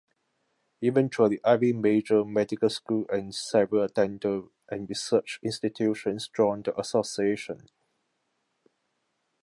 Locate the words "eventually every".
0.81-1.73